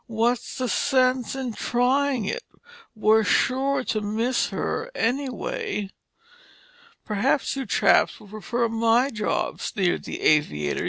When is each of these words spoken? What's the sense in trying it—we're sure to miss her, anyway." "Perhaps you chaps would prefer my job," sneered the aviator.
What's 0.07 0.57
the 0.57 0.67
sense 0.67 1.35
in 1.35 1.53
trying 1.53 2.25
it—we're 2.25 3.23
sure 3.23 3.83
to 3.83 4.01
miss 4.01 4.47
her, 4.47 4.89
anyway." 4.95 5.91
"Perhaps 7.05 7.55
you 7.55 7.67
chaps 7.67 8.19
would 8.19 8.31
prefer 8.31 8.67
my 8.67 9.11
job," 9.11 9.61
sneered 9.61 10.05
the 10.05 10.21
aviator. 10.21 10.79